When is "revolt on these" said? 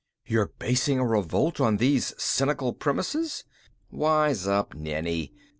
1.05-2.15